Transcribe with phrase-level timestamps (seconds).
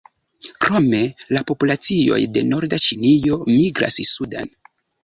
[0.65, 1.01] Krome
[1.37, 4.57] la populacioj de norda Ĉinio migras suden.